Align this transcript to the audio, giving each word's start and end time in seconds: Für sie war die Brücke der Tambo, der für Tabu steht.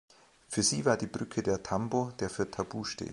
Für 0.47 0.63
sie 0.63 0.83
war 0.83 0.97
die 0.97 1.05
Brücke 1.05 1.43
der 1.43 1.61
Tambo, 1.61 2.09
der 2.19 2.31
für 2.31 2.49
Tabu 2.49 2.83
steht. 2.85 3.09